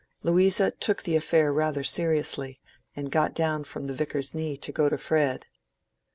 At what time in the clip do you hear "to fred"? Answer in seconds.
4.89-5.45